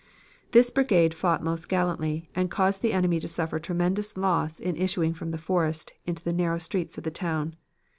This 0.51 0.71
brigade 0.71 1.13
fought 1.13 1.43
most 1.43 1.69
gallantly, 1.69 2.27
and 2.33 2.49
caused 2.49 2.81
the 2.81 2.91
enemy 2.91 3.19
to 3.19 3.27
suffer 3.27 3.59
tremendous 3.59 4.17
loss 4.17 4.59
in 4.59 4.75
issuing 4.75 5.13
from 5.13 5.29
the 5.29 5.37
forest 5.37 5.93
into 6.07 6.23
the 6.23 6.33
narrow 6.33 6.57
streets 6.57 6.97
of 6.97 7.03
the 7.03 7.11
town. 7.11 7.55